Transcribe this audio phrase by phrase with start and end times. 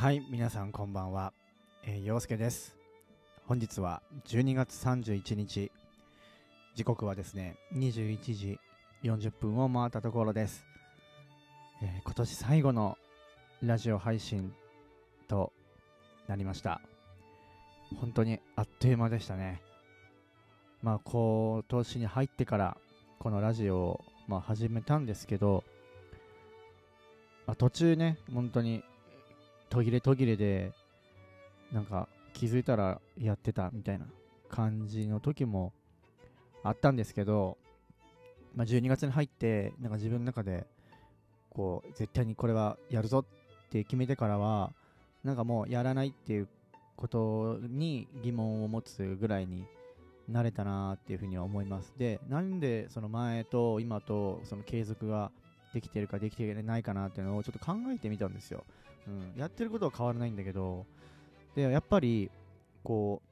[0.00, 1.34] はい、皆さんこんばんは。
[1.84, 2.74] えー、陽介です。
[3.46, 5.70] 本日は12月31日。
[6.74, 8.58] 時刻はですね、21時
[9.02, 10.64] 40分を回ったところです。
[11.82, 12.96] えー今年最後の
[13.62, 14.54] ラジオ配信
[15.28, 15.52] と
[16.28, 16.80] なりました。
[18.00, 19.60] 本当にあっという間でしたね。
[20.82, 22.78] まあ、今年に入ってから
[23.18, 25.62] このラジオを、まあ、始めたんですけど、
[27.46, 28.82] まあ、途中ね、本当に
[29.70, 30.72] 途切れ途切れで、
[31.72, 34.06] なんか気づいたらやってたみたいな
[34.48, 35.72] 感じの時も
[36.62, 37.56] あったんですけど、
[38.54, 40.66] まあ、12月に入って、なんか自分の中で、
[41.50, 44.72] こう、絶対にこれはやるぞって決めてからは、
[45.22, 46.48] なんかもうやらないっていう
[46.96, 49.64] ことに疑問を持つぐらいに
[50.28, 51.94] なれたなっていうふうには思います。
[51.96, 55.30] で、なんでその前と今とその継続が
[55.72, 58.64] できてるかできてないかなっていうのをちょっと考えてみたんですよ。
[59.06, 60.86] うん、やってることは変わらないんだけど、
[61.54, 62.30] で、やっぱり、
[62.84, 63.30] こう、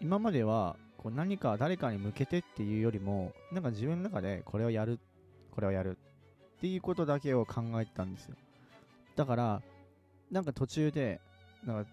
[0.00, 4.98] 今まではこう何か誰かに向けてっていうよりも、なんか自分の中でこれをやる、
[5.52, 5.96] これをやる
[6.58, 8.34] っていうことだけを考えてたんですよ。
[9.16, 9.62] だから、
[10.30, 11.20] なんか途中で、
[11.64, 11.90] なんか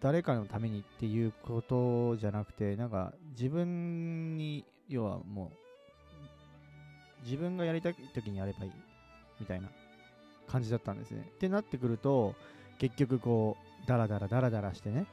[0.00, 8.72] 誰かのためにっていうことじゃなくて、なんか自分に、要はもう、自分がやりたい時にやればいい
[9.40, 9.68] みたいな
[10.46, 11.28] 感じだったんですね。
[11.34, 12.34] ってなってくると、
[12.78, 15.06] 結局こう、ダラダラダラダラしてね、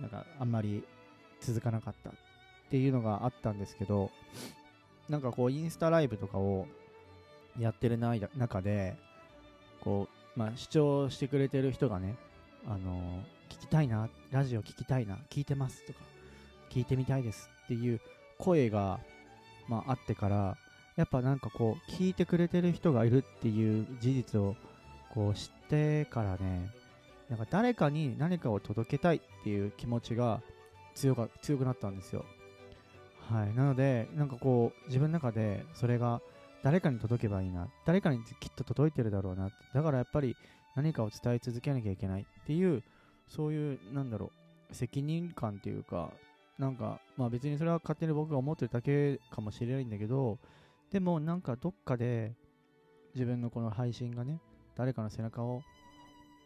[0.00, 0.84] なんかあんまり
[1.40, 2.12] 続かなかったっ
[2.70, 4.10] ていうのがあったんですけど、
[5.08, 6.66] なんかこう、インスタライブとかを
[7.58, 8.96] やってる中で、
[9.80, 12.16] こう、まあ、視聴してくれてる人がね、
[12.66, 16.00] あの聞きたいな、ラジオ聞きたいな、聞いてますとか、
[16.70, 18.00] 聞いてみたいですっていう
[18.38, 19.00] 声が、
[19.68, 20.56] まあ、あってから、
[20.96, 24.56] やっぱなんかこう、聞いてくれてる人がいるっていう事実を、
[25.12, 26.70] こう、知ってからね、
[27.28, 30.40] なんか誰かに何かを届けたいっていう気持ちが
[30.94, 32.24] 強か強くなったんですよ。
[33.28, 33.54] はい。
[33.54, 36.20] なので、なんかこう、自分の中でそれが
[36.62, 37.68] 誰かに届けばいいな。
[37.84, 39.50] 誰かにきっと届いてるだろうな。
[39.74, 40.36] だからやっぱり
[40.76, 42.82] 何かを伝え続けなきゃいけないっていう、
[43.28, 44.30] そういう、なんだろ
[44.70, 46.12] う、責任感っていうか、
[46.58, 50.38] なんか、まあ別にそれは勝手に僕が思ってるだけかもしれないんだけど、
[50.90, 52.32] でもなんかどっかで
[53.14, 54.40] 自分のこの配信がね、
[54.76, 55.62] 誰かの背中を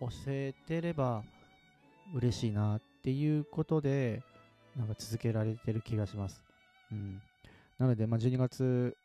[0.00, 1.22] 押せてれば
[2.14, 4.22] 嬉しいなっていうことで、
[4.76, 6.42] なんか続けられてる気がします。
[6.90, 7.20] うん。
[7.78, 8.96] なので、まあ12月、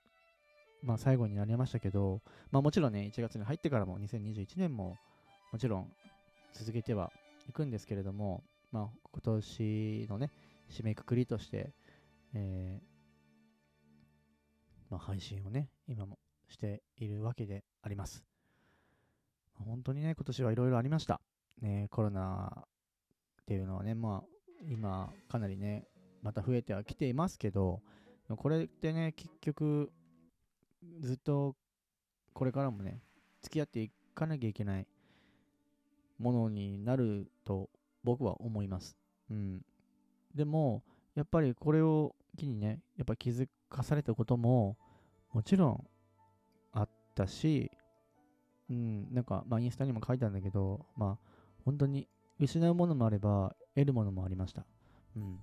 [0.84, 4.96] まあ最後になりましたけど、まあもちろんね、1月に入ってからも2021年も
[5.52, 5.92] もちろん
[6.54, 7.12] 続けては
[7.50, 10.32] いくんですけれども、まあ今年のね、
[10.70, 11.74] 締めくくりとして、
[12.34, 12.95] えー
[14.90, 18.24] まあ、配信をね、今もしているわけであります。
[19.54, 21.22] 本当にね、今年はいろいろありました。
[21.62, 22.66] ね、コロナ
[23.42, 25.88] っていうのはね、まあ、今、かなりね、
[26.22, 27.82] また増えてはきていますけど、
[28.38, 29.92] これってね、結局、
[31.00, 31.56] ずっと
[32.34, 33.02] これからもね、
[33.42, 34.88] 付き合っていかなきゃいけない
[36.18, 37.70] ものになると
[38.04, 38.98] 僕は思います。
[39.30, 39.62] うん。
[40.34, 40.84] でも、
[41.16, 44.78] やっぱりこれを機にね、やっぱ気づかされたことも
[45.34, 45.88] もちろん
[46.72, 47.72] あったし、
[48.70, 51.30] うん、なんか、まあ、インスタにも書いたんだけど、まあ、
[51.66, 52.08] 本当に
[52.40, 54.66] 失うものもあれば、得るものもありました。
[55.16, 55.40] うん。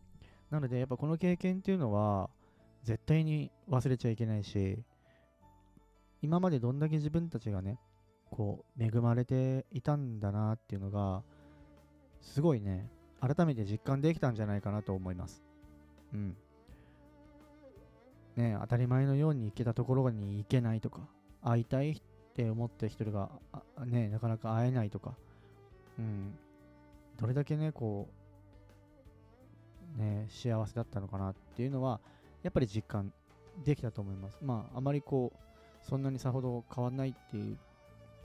[0.50, 2.30] なので、やっぱこの経験っていうのは、
[2.82, 4.82] 絶対に忘れちゃいけないし、
[6.20, 7.78] 今までどんだけ自分たちがね、
[8.30, 11.22] こう、恵まれていたんだなっていうのが、
[12.20, 12.88] すごいね、
[13.20, 15.42] 改めて実感できたんじゃないかなと思います。
[16.12, 16.36] うん。
[18.36, 21.00] ね当たり前のように行けたところに行けないとか、
[21.42, 22.02] 会いたいっ
[22.34, 23.30] て思ってる人が、
[23.84, 25.14] ね、なかなか会えないとか、
[25.98, 26.34] うん。
[27.20, 28.08] どれだけね、こ
[29.98, 32.00] う、ね、幸せだったのかなっていうのは、
[32.42, 33.12] やっぱり実感
[33.64, 34.38] できたと思います。
[34.42, 37.58] まあ、あまりこう、そんなにさほど変わんないっていう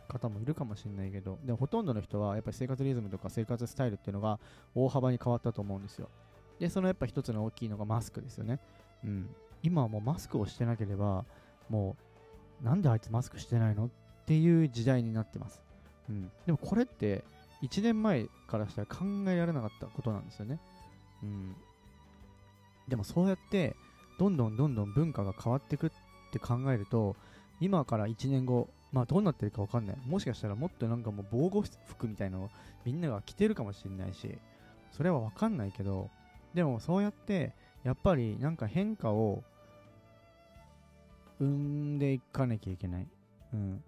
[0.08, 4.40] 方もいるかもしれないけど、でもほとんどの人はやっぱり生活リズムとか生活スタイルっていうのが
[4.74, 6.10] 大幅に変わったと思うんですよ。
[6.60, 8.60] で、そのやっぱ一つの大きいのがマスクですよね。
[9.04, 9.30] うん。
[9.68, 11.26] 今はもうマスクをしてなければ、
[11.70, 11.96] も
[12.62, 13.90] う、なんであいつマスクしてないのっ
[14.26, 15.62] ていう時代になってます。
[16.10, 16.32] うん。
[16.46, 17.24] でもこれって、
[17.62, 20.60] 1年前からしたら考えられなかったことなんですよね。
[21.22, 21.56] うん。
[22.88, 23.76] でもそうやって、
[24.18, 25.90] どんどんどんどん文化が変わっていくっ
[26.32, 27.16] て考えると、
[27.60, 29.98] 今から1年後、まあどうなってるかわかんない。
[30.06, 32.50] もしかしたらもっとなんかもう防護服みたいなのを
[32.86, 34.38] みんなが着てるかもしれないし、
[34.92, 36.10] それはわかんないけど、
[36.54, 37.54] でもそうやって、
[37.84, 39.44] やっぱりなんか変化を
[41.40, 43.08] 生んでいかなきゃいけない。
[43.54, 43.84] うん。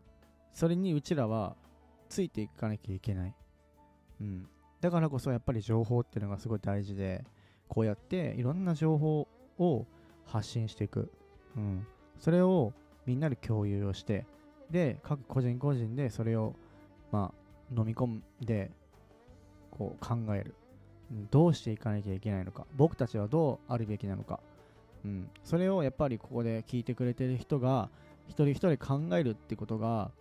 [0.54, 1.56] それにうちらは
[2.10, 3.36] ついていかなきゃいけない。
[4.22, 4.48] うん。
[4.82, 7.24] だからこそやっぱり情報っていうのがすごい大事で、
[7.68, 9.86] こうやっていろんな情報を
[10.26, 11.12] 発信していく。
[11.56, 11.86] うん。
[12.20, 12.74] それを
[13.06, 14.26] みんなで共有をして、
[14.70, 16.56] で、各個人個人でそれを、
[17.12, 18.72] まあ、飲み込んで、
[19.72, 20.56] こう考える。
[21.32, 22.68] どうしていかなきゃいけないのか。
[22.76, 24.40] 僕たちはどうあるべきなのか。
[25.06, 25.30] うん。
[25.44, 27.90] それをやっぱりここで聞いてくれてる人が、
[28.28, 30.12] 一人一人考えるってことが、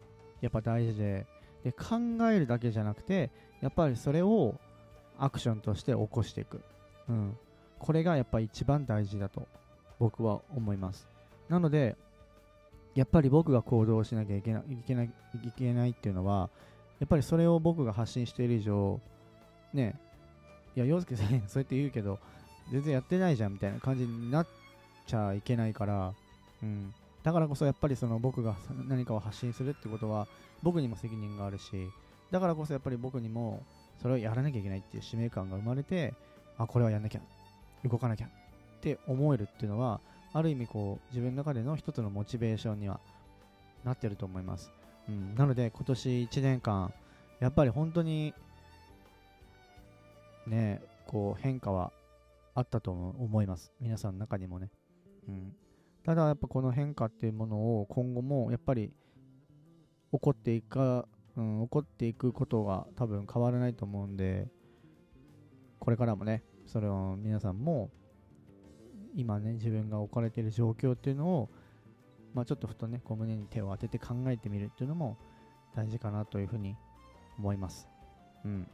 [0.41, 1.27] やっぱ大事で、
[1.65, 1.97] で、考
[2.31, 3.31] えるだけじゃなくて、
[3.61, 4.55] やっぱりそれを
[5.19, 6.61] アクションとして起こしていく。
[7.09, 7.37] うん。
[7.79, 9.47] これがやっぱ一番大事だと
[9.99, 11.09] 僕は思います。
[11.49, 11.97] なので、
[12.95, 15.11] やっぱり僕が行動しなきゃいけないいけない
[15.45, 16.51] いけないっていうのは、
[16.99, 19.01] やっぱりそれを僕が発信している以上、
[19.73, 20.01] ね、
[20.75, 22.19] いや、洋介さん、そうやって言うけど、
[22.71, 24.47] 全然やってないじゃんみたいな感じになっ
[25.08, 26.12] ちゃいけないから、
[26.62, 26.93] うん。
[27.22, 28.56] だからこそやっぱりその僕が
[28.87, 30.28] 何かを発信するってことは、
[30.62, 31.88] 僕にも責任があるし、
[32.31, 33.62] だからこそやっぱり僕にも
[34.02, 36.14] それをやらなきゃいけないっていう使命感が生まれて、
[36.58, 37.20] あ、これはやんなきゃ、
[37.84, 38.31] 動かなきゃっ
[38.81, 40.00] て思えるっていうのは、
[40.32, 43.00] ある意味こう自分の中での一つのモチベーションには
[43.84, 44.70] なってると思います。
[45.08, 46.93] うん、なので今年1年間、
[47.40, 48.34] やっぱり本当に
[50.46, 51.93] ね、こう変化は
[52.55, 53.72] あったと思います。
[53.81, 54.70] 皆さんの中にもね。
[55.29, 55.53] うん、
[56.05, 58.93] ただやっぱこの変化っていうものを今後もやっぱり
[60.13, 64.49] 起こっていか、うん、起こっていくことが多分変わらないと思うんで、
[65.79, 67.91] これからもね、それを皆さんも
[69.15, 71.51] 今ね、自分が置かれている状況っていうのを、
[72.35, 75.19] まあちょっとふとね、こう胸に手を当てて考えてみるっていうのも
[75.75, 76.77] 大事かなというふうに
[77.39, 77.89] 思います。
[78.45, 78.69] うん。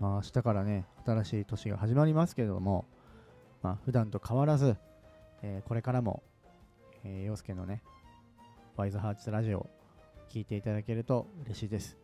[0.00, 2.86] まあ明日からね、新しい年が始まりますけれども、
[3.62, 4.76] まあ普段と変わらず、
[5.42, 6.22] えーこれからも、
[7.04, 7.82] えー、陽介のね、
[8.76, 9.68] ワイズハーツラジオ
[10.30, 11.96] 聞いていただけると嬉しいです。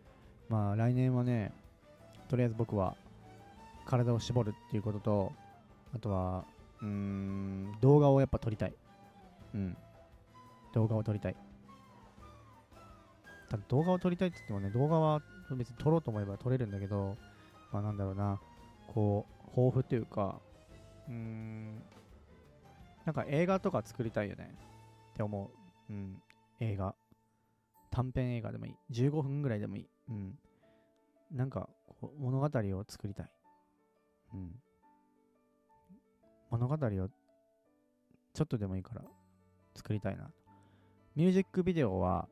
[0.48, 1.52] まあ来年はね、
[2.28, 2.96] とりあえず僕は
[3.86, 5.32] 体を絞るっていうことと、
[5.94, 6.44] あとは、
[6.82, 8.74] うん、動画をやっぱ撮りたい。
[9.54, 9.76] うん。
[10.74, 11.36] 動画を撮りたい。
[13.48, 17.16] ただ動画を撮りたいって言ってもね、動画は別に撮ろうと思えば撮れるんだけど、
[17.72, 18.38] まあなんだろうな、
[18.88, 20.38] こう、抱負というか、
[21.08, 21.82] うん、
[23.04, 24.54] なんか映画とか作りたいよね
[25.12, 25.50] って思
[25.88, 25.92] う。
[25.92, 26.22] うん、
[26.60, 26.94] 映画。
[27.90, 28.76] 短編映画でもいい。
[28.92, 29.88] 15分ぐらいでもいい。
[30.10, 30.38] うん。
[31.32, 31.68] なんか、
[32.18, 33.30] 物語を作りたい。
[34.34, 34.54] うん。
[36.50, 37.08] 物語を
[38.34, 39.02] ちょっとでもいいから
[39.74, 40.30] 作りたいな。
[41.16, 42.28] ミュージックビデオは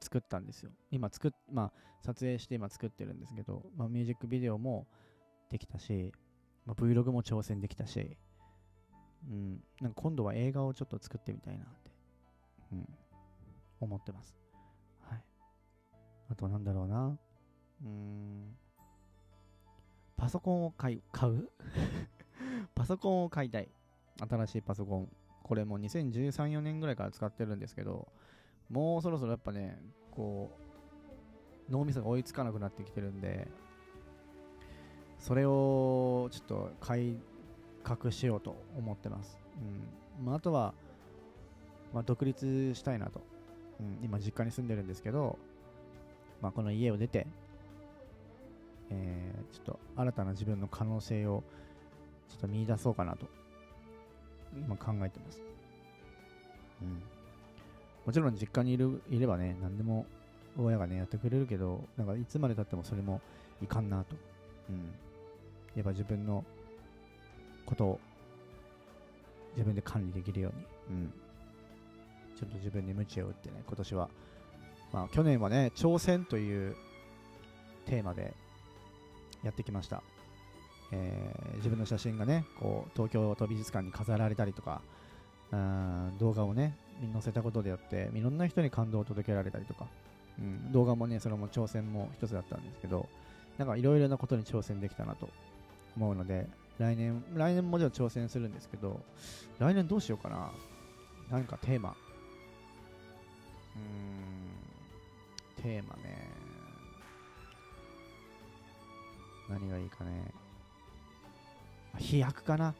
[0.00, 0.70] 作ったんですよ。
[0.90, 1.72] 今作っ、まあ、
[2.02, 4.86] 撮影して今作ってるんですけど、まあ、ミュージックビデオも
[5.50, 6.12] できたし、
[6.70, 8.16] まあ、Vlog も挑戦できたし、
[9.28, 11.90] うん、なんか今度は映画をちょっと作ってみたいなって、
[12.72, 12.88] うん、
[13.80, 14.36] 思ってます。
[15.00, 15.22] はい。
[16.30, 17.18] あとなんだろうな。
[17.84, 18.56] うん。
[20.16, 21.48] パソコンを買い買う？
[22.76, 23.68] パソコンを買いたい。
[24.20, 25.08] 新しいパソコン。
[25.42, 28.12] これも2013、4年ぐらいから使ってるんですけど、
[28.68, 30.56] もうそろそろやっぱね、こ
[31.68, 33.50] う、脳みそが追いつかなくなってきてるんで、
[35.20, 37.14] それをちょっと改
[37.84, 39.38] 革しようと思ってます。
[40.18, 40.74] うんまあ、あとは、
[41.94, 43.20] まあ、独立したいなと。
[43.80, 45.38] うん、今実家に住んでるんですけど、
[46.42, 47.26] まあ、この家を出て、
[48.90, 51.42] えーちょっと新たな自分の可能性を
[52.28, 53.26] ちょっと見出そうかなと
[54.54, 55.42] 今考えてます。
[56.82, 57.02] うん。
[58.06, 60.06] もちろん実家にいるいればね、何でも
[60.58, 63.20] 親がね、やってくれるけど、なんかいつまでたってもそれも
[63.62, 64.16] いかんなと。
[64.70, 64.92] うん。
[65.76, 66.44] やっぱ自分の
[67.64, 68.00] ことを
[69.52, 70.52] 自分で管理できるよ
[70.88, 71.12] うに、うん。
[72.38, 74.08] ちょっと自分に鞭を打ってね、今年は。
[74.92, 76.76] まあ去年はね、挑戦という
[77.86, 78.34] テーマで
[79.44, 80.02] やってきました。
[80.92, 84.80] えー自分の写真がね、こう東京都美術館に飾られたりとか、
[85.52, 86.76] うん動画をね、
[87.12, 89.86] 載せたことであって、いろんな人に感動を届けられたりとか、
[90.38, 93.06] うん、動画もね、それも挑戦も一つだったんですけど、
[93.58, 95.28] なんかいろいろなことに挑戦できたなと
[95.96, 99.00] 思うので、来年、来年ももちろん挑戦するんですけど、
[99.58, 100.50] 来年どうしようかな。
[101.30, 101.90] 何かテーマ。
[101.90, 106.30] うーん、テーマね。
[109.48, 110.32] 何がいいかね。
[111.98, 112.74] 飛躍かな。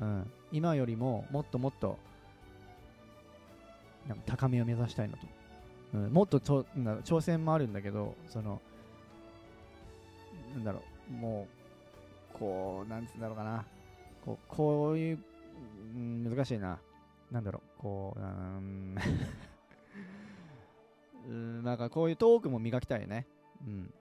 [0.00, 0.30] うん。
[0.52, 1.98] 今よりももっともっと、
[4.08, 5.26] なんか高みを目指したいのと。
[5.94, 8.60] うん、もっとちょな挑戦もあるんだけど、その、
[10.54, 11.57] なんだろう、もう、
[12.38, 13.64] こう、なんつうんだろうかな。
[14.24, 15.18] こうこういう、
[15.94, 16.78] うん、難しいな。
[17.30, 18.96] なんだろう、こう、うん、
[21.28, 23.26] うんなんかこういうトークも磨きたいね。
[23.66, 23.92] うん。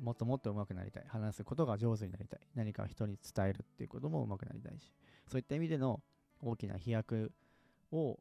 [0.00, 1.04] もっともっと上手くなりたい。
[1.08, 2.40] 話すことが上手になりたい。
[2.54, 4.92] 何か人に伝えるっていうことも上手くなりたいし、
[5.26, 6.00] そういった意味での
[6.40, 7.32] 大きな飛躍
[7.90, 8.18] を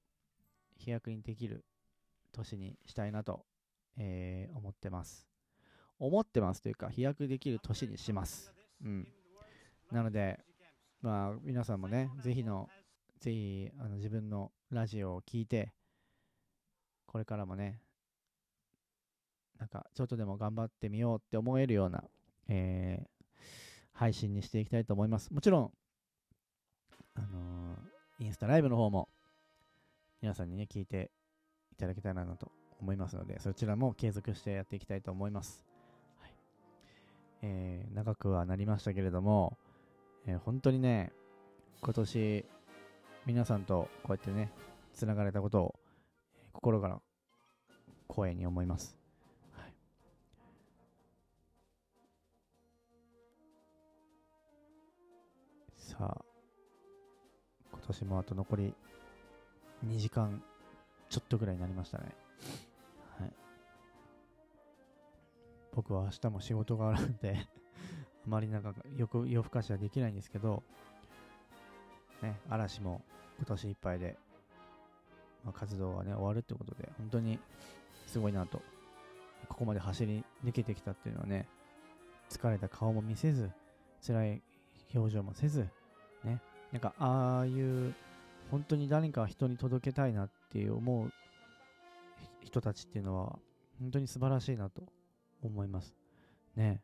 [0.75, 1.63] 飛躍にできる
[2.31, 3.45] 年にしたいなと、
[3.97, 5.27] えー、思ってます。
[5.99, 8.53] 思ってますというか、飛躍できる年にします。
[8.83, 9.07] うん。
[9.91, 10.39] なので、
[11.01, 12.69] まあ、皆さんもね、ぜひの、
[13.19, 15.71] ぜひ、あの、自分のラジオを聞いて、
[17.05, 17.79] これからもね、
[19.59, 22.03] なんか、ちょっとでも頑張ってみようって思えるような、
[22.47, 23.25] えー、
[23.93, 25.33] 配信にしていきたいと思います。
[25.33, 25.71] もちろん、
[27.15, 29.09] あのー、インスタライブの方も、
[30.21, 31.11] 皆さんにね、聞いて
[31.71, 35.65] いただけたらなと思いますので、そちらも継続してやっていきたいと思います。
[36.19, 36.33] はい。
[37.41, 39.57] えー、長くはなりましたけれども、
[40.29, 41.13] えー、本当にね、
[41.81, 42.45] 今年、
[43.25, 44.51] 皆さんとこうやってね、
[44.93, 45.75] つながれたことを、
[46.43, 46.99] え、心から
[48.09, 48.97] 光栄に思います。
[49.53, 49.73] はい、
[55.77, 56.25] さあ、
[57.71, 58.73] 今年もあと残り
[59.85, 60.43] 2時間
[61.09, 62.03] ちょっとぐらいになりましたね。
[63.17, 63.33] はい。
[65.71, 67.47] 僕は明日も仕事があるんで
[68.27, 70.61] あまりなんかよく夜更かしはできないんですけど、
[72.21, 73.01] ね、嵐も
[73.37, 74.17] 今年いっぱいで、
[75.45, 77.39] まあ、活動がね、終わるってことで、本当に
[78.05, 78.61] すごいなと。
[79.47, 81.47] ここまで走り抜けてきたっていうのはね、
[82.29, 83.49] 疲れた顔も見せず、
[84.05, 84.41] 辛い
[84.93, 85.67] 表情もせず、
[86.23, 86.41] ね、
[86.73, 87.93] なんかああいう
[88.51, 91.11] 本当に誰か人に届けたいなっていう思う
[92.43, 93.39] 人たちっていうのは
[93.79, 94.83] 本当に素晴らしいなと
[95.41, 95.95] 思います。
[96.55, 96.81] ね。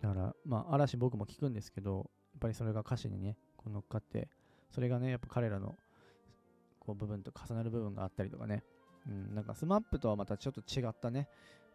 [0.00, 4.28] だから、まあ、嵐僕も聞くんですけど、やっぱりそれが歌詞にね、こう乗っかって、
[4.70, 5.76] それがね、やっぱ彼らの
[6.78, 8.62] こう部分と重なる部分があったりとかね、
[9.06, 11.28] うん、なんか SMAP とはまたちょっと違ったね、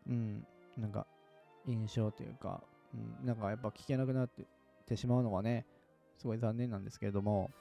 [0.08, 0.46] うん、
[0.78, 1.08] なんか
[1.68, 2.64] 印象というか、
[2.94, 4.30] うん、なんかやっぱ聞けなくなっ
[4.88, 5.66] てしまうのはね、
[6.18, 7.52] すごい残念なんですけれども、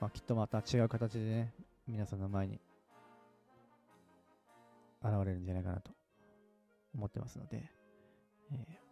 [0.00, 1.54] まあ、きっとまた違う形でね、
[1.86, 2.60] 皆さんの前に
[5.02, 5.90] 現れるんじゃないかなと
[6.94, 7.70] 思ってますので、
[8.52, 8.83] えー、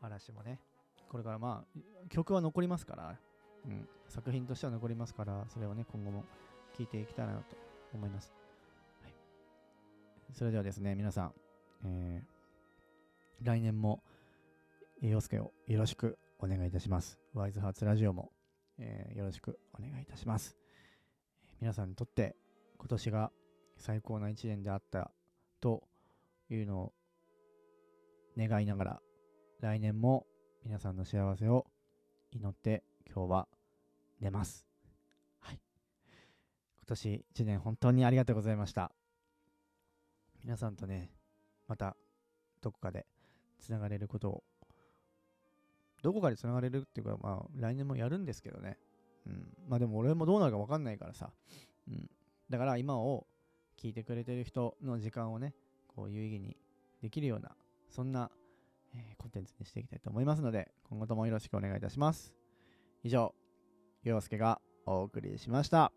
[0.00, 0.60] 嵐もね、
[1.08, 3.18] これからまあ、曲は残りますから、
[3.66, 6.24] うん、作品としては残りますから、それをね、今後も
[6.76, 7.56] 聴いていきたいなと
[7.94, 8.32] 思います。
[9.02, 9.14] はい、
[10.32, 11.32] それではですね、皆さん、
[11.84, 14.02] えー、来年も、
[15.00, 17.20] 洋介をよろしくお願いいたします。
[17.34, 18.32] ワイズハーツラジオも、
[18.78, 20.56] えー、よろしくお願いいたします。
[21.60, 22.36] 皆さんにとって
[22.78, 23.32] 今年が
[23.76, 25.10] 最高な一年であった
[25.60, 25.82] と
[26.50, 26.92] いうのを
[28.36, 29.00] 願いながら
[29.60, 30.24] 来年も
[30.64, 31.66] 皆さんの幸せを
[32.30, 33.48] 祈って今日は
[34.20, 34.64] 寝ます。
[35.40, 35.60] はい。
[36.76, 38.92] 今年1年本当にありがとうございました。
[40.44, 41.10] 皆さんとね、
[41.66, 41.96] また
[42.62, 43.04] どこかで
[43.58, 44.44] つながれることを、
[46.02, 48.78] どこかでつながれるっていうか、まあ来年もやるんですけどね。
[49.26, 49.48] うん。
[49.68, 51.32] まあでも俺もどうなるかわかんないからさ。
[51.88, 52.08] うん。
[52.48, 53.26] だから今を
[53.76, 55.52] 聞いてくれてる人の時間をね、
[55.88, 56.56] こう有意義に
[57.02, 57.56] できるような、
[57.90, 58.30] そんな、
[58.94, 62.34] えー、コンテンツにしていきたいと思いますので、今後ともよろしくお願いいたします。
[63.02, 63.34] 以上、
[64.02, 65.92] 洋介がお送りしました。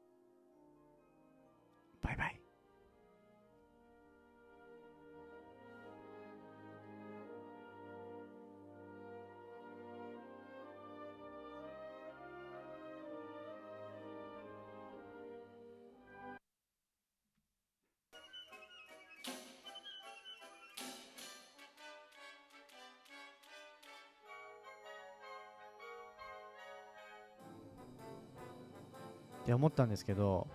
[29.42, 30.48] って思ったんですけど、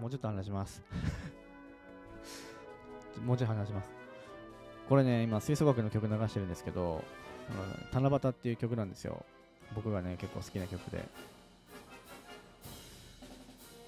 [0.00, 0.82] もうちょっと話します
[3.24, 3.90] もうちょい話します。
[4.88, 7.02] これね、今、吹奏楽の曲流してるんですけど、
[7.92, 9.24] 七夕っていう曲なんですよ。
[9.74, 11.02] 僕がね、結構好きな曲で。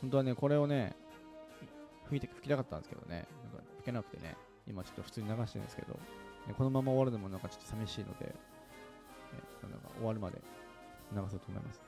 [0.01, 0.97] 本当はね、これをね、
[2.07, 4.37] 吹いて吹きたかったんですけどね、なんか吹けなくてね、
[4.67, 5.99] 今ちょっと普通に流してるんですけど、
[6.57, 8.35] このまま終わるのもなんかちょっと寂しいので、
[9.63, 10.41] なんか終わるまで
[11.13, 11.83] 流そうと思います。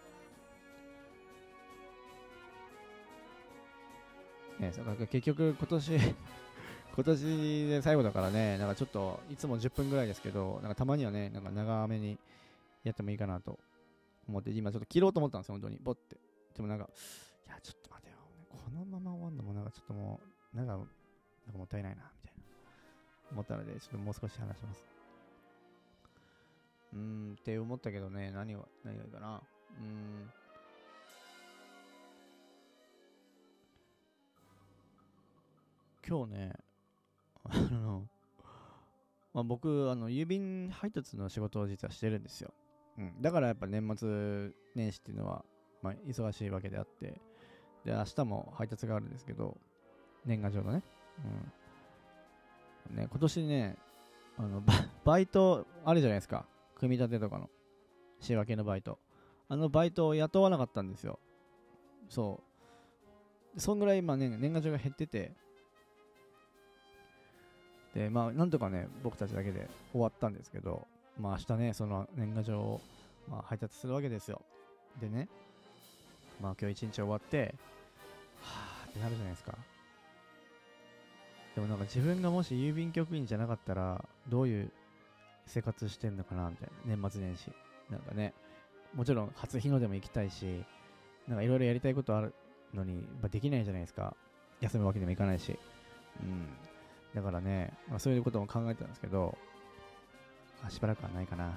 [4.61, 4.73] ね、
[5.11, 5.99] 結局今年
[6.95, 12.19] 今年で最後だからね、なんかちょっといつも10分ぐらいですけど、なんかたまにはね、なんか長めに
[12.85, 13.59] やってもいいかなと
[14.29, 15.79] 思って、今ちょっと切ろうと思ったんですよ、本当に。
[15.79, 16.19] ボって。
[16.55, 16.89] でもなんか、
[17.47, 18.17] いや、ちょっと待てよ。
[18.51, 20.21] このまま終わるのもなんかちょっとも
[20.53, 20.87] う、なんか、なん
[21.53, 22.43] かもったいないな、みたいな。
[23.33, 24.85] 思ったので、ちょっともう少し話します。
[26.93, 29.37] うーん、って思ったけどね、何が、何がいいかな。
[29.37, 30.33] うーん。
[36.11, 36.53] 今日ね、
[37.49, 38.09] あの、
[39.33, 42.53] まあ、僕、あの、郵便配達の仕事を実はしてるんですよ。
[42.99, 43.23] うん。
[43.23, 45.45] だからやっぱ年末年始っていうのは、
[45.83, 47.21] まあ、忙しいわけであって、
[47.85, 49.57] で、明日も配達があるんですけど、
[50.25, 50.83] 年賀状のね。
[52.89, 52.97] うん。
[52.97, 53.79] ね、今年ね、
[54.37, 54.65] あの、
[55.05, 56.45] バイトあるじゃないですか。
[56.75, 57.49] 組み立てとかの。
[58.19, 58.99] 仕分けのバイト。
[59.47, 61.21] あのバイトを雇わなかったんですよ。
[62.09, 62.43] そ
[63.55, 63.61] う。
[63.61, 65.37] そんぐらい今ね、年賀状が減ってて、
[67.95, 70.87] で、まあ、なんとかね、僕たちだけで終わったんですけど、
[71.19, 72.81] まあ、明日ね、その年賀状を、
[73.29, 74.43] まあ、配達するわけですよ。
[75.01, 75.29] でね、
[76.41, 77.55] まあ、今日一日終わって、
[78.43, 79.57] はぁってなるじゃないですか。
[81.55, 84.71] でもなんか自分がもし郵便局員じゃなかったら、どういう
[85.47, 86.97] 生活してんのかなみたいな。
[86.97, 87.51] 年末年始。
[87.91, 88.33] なんかね、
[88.95, 90.65] もちろん初日の出も行きたいし、
[91.27, 92.35] なんかいろいろやりたいことある
[92.73, 94.17] のに、まあ、できないじゃないですか。
[94.61, 95.59] 休むわけにもいかないし。
[96.23, 96.47] うん。
[97.15, 99.37] だからね、まあ、そういうことも考えてたんですけど、
[100.65, 101.47] あしばらくはないかな。
[101.47, 101.53] うん。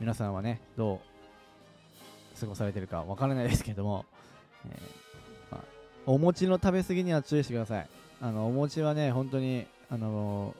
[0.00, 4.04] 皆さんはね、どう過ごされてるかわからないですけども、
[4.66, 5.64] えー、まあ、
[6.06, 7.88] お餅の食べ過ぎには注意してください。
[8.20, 10.54] あの、お餅はね、本当に、あの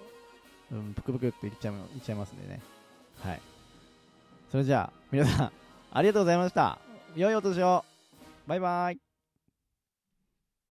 [0.73, 2.61] ー、うん、ぷくぷくっていっちゃいっちゃいますんでね。
[3.21, 3.41] はい。
[4.51, 5.53] それじゃあ、皆さん、
[5.93, 6.79] ありがとうございました。
[7.17, 7.85] 良いお年を。
[8.47, 9.04] バイバイ。